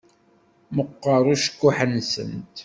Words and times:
Meqqeṛ 0.75 1.23
ucekkuḥ-nsent. 1.33 2.49